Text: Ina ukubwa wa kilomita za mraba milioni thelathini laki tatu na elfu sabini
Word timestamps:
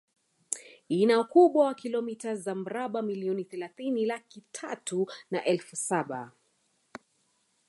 Ina 0.89 1.19
ukubwa 1.19 1.65
wa 1.65 1.73
kilomita 1.75 2.35
za 2.35 2.55
mraba 2.55 3.01
milioni 3.01 3.43
thelathini 3.45 4.05
laki 4.05 4.43
tatu 4.51 5.05
na 5.31 5.43
elfu 5.45 5.75
sabini 5.75 6.29